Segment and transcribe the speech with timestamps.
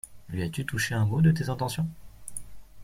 [0.29, 1.87] Lui as-tu touché un mot de tes intentions?